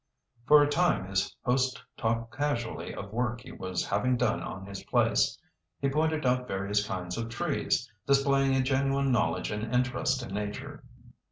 For 0.47 0.63
a 0.63 0.67
time 0.67 1.05
his 1.07 1.35
host 1.43 1.79
talked 1.95 2.35
casually 2.35 2.91
of 2.91 3.13
work 3.13 3.41
he 3.41 3.51
was 3.51 3.85
having 3.85 4.17
done 4.17 4.41
on 4.41 4.65
his 4.65 4.83
place. 4.85 5.37
He 5.79 5.89
pointed 5.89 6.25
out 6.25 6.47
various 6.47 6.83
kinds 6.87 7.19
of 7.19 7.29
trees, 7.29 7.87
displaying 8.07 8.55
a 8.55 8.63
genuine 8.63 9.11
knowledge 9.11 9.51
and 9.51 9.71
interest 9.71 10.23
in 10.23 10.33
nature. 10.33 10.83